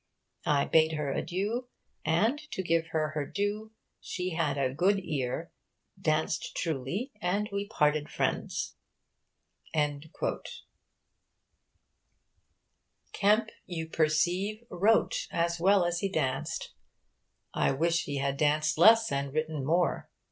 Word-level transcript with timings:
I 0.47 0.65
bade 0.65 0.93
her 0.93 1.11
adieu; 1.11 1.67
and, 2.03 2.39
to 2.53 2.63
give 2.63 2.87
her 2.87 3.09
her 3.09 3.23
due, 3.23 3.71
she 3.99 4.31
had 4.31 4.57
a 4.57 4.73
good 4.73 4.97
eare, 5.05 5.51
daunst 5.95 6.55
truly, 6.57 7.11
and 7.21 7.47
wee 7.51 7.67
parted 7.67 8.09
friends.' 8.09 8.75
Kemp, 13.13 13.49
you 13.67 13.87
perceive, 13.87 14.63
wrote 14.71 15.27
as 15.29 15.59
well 15.59 15.85
as 15.85 15.99
he 15.99 16.09
danced. 16.09 16.73
I 17.53 17.71
wish 17.71 18.05
he 18.05 18.17
had 18.17 18.37
danced 18.37 18.79
less 18.79 19.11
and 19.11 19.31
written 19.31 19.63
more. 19.63 20.09